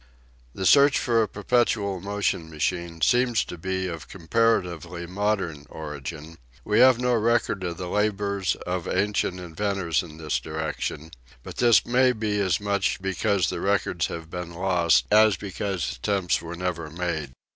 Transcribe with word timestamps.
The 0.55 0.65
search 0.65 0.97
for 0.97 1.21
a 1.21 1.27
perpetual 1.27 1.99
motion 1.99 2.49
machine 2.49 3.01
seems 3.01 3.43
to 3.43 3.55
be 3.55 3.85
of 3.85 4.07
comparatively 4.07 5.05
modern 5.05 5.67
origin; 5.69 6.39
we 6.65 6.79
have 6.79 6.99
no 6.99 7.13
record 7.13 7.63
of 7.63 7.77
the 7.77 7.87
labors 7.87 8.55
of 8.65 8.87
ancient 8.87 9.39
inventors 9.39 10.01
in 10.01 10.17
this 10.17 10.39
direction, 10.39 11.11
but 11.43 11.57
this 11.57 11.85
may 11.85 12.13
be 12.13 12.39
as 12.39 12.59
much 12.59 12.99
because 12.99 13.51
the 13.51 13.61
records 13.61 14.07
have 14.07 14.31
been 14.31 14.55
lost, 14.55 15.05
as 15.11 15.37
because 15.37 15.97
attempts 15.99 16.41
were 16.41 16.55
never 16.55 16.89
made. 16.89 17.29